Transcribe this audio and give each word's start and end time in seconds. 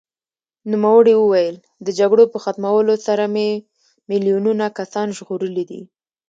نوموړي 0.71 1.13
وویل، 1.17 1.55
د 1.85 1.87
جګړو 1.99 2.23
په 2.33 2.37
ختمولو 2.43 2.93
سره 3.07 3.23
مې 3.33 3.49
میلیونونه 4.09 4.65
کسان 4.79 5.07
ژغورلي 5.17 5.63
دي. 5.71 5.81